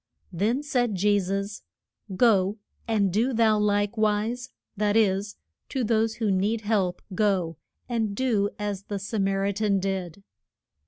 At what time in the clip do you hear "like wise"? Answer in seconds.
3.59-4.49